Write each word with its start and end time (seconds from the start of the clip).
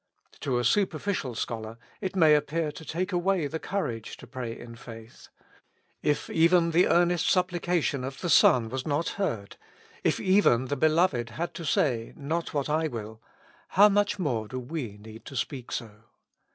To 0.39 0.57
a 0.57 0.63
superficial 0.65 1.35
scholar 1.35 1.77
it 2.01 2.15
may 2.15 2.33
appear 2.33 2.71
to 2.71 2.83
take 2.83 3.11
away 3.11 3.45
the 3.45 3.59
courage 3.59 4.17
to 4.17 4.25
pray 4.25 4.57
in 4.57 4.75
faith. 4.75 5.27
If 6.01 6.27
even 6.31 6.71
the 6.71 6.87
earnest 6.87 7.29
supplication 7.29 8.03
of 8.03 8.19
the 8.21 8.27
Son 8.31 8.69
was 8.69 8.83
not 8.83 9.09
heard, 9.09 9.57
if 10.03 10.19
even 10.19 10.69
the 10.69 10.75
Beloved 10.75 11.29
had 11.29 11.53
to 11.53 11.63
say," 11.65 12.13
Not 12.15 12.51
what 12.51 12.67
I 12.67 12.87
WILL!" 12.87 13.21
how 13.77 13.89
much 13.89 14.17
more 14.17 14.47
do 14.47 14.57
we 14.59 14.97
need 14.97 15.23
to 15.25 15.35
speak 15.35 15.71
so. 15.71 15.91